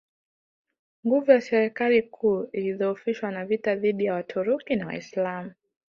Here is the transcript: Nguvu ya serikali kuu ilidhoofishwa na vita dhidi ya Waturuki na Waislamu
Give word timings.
Nguvu 1.05 1.31
ya 1.31 1.41
serikali 1.41 2.01
kuu 2.01 2.43
ilidhoofishwa 2.51 3.31
na 3.31 3.45
vita 3.45 3.75
dhidi 3.75 4.05
ya 4.05 4.13
Waturuki 4.13 4.75
na 4.75 4.85
Waislamu 4.87 5.51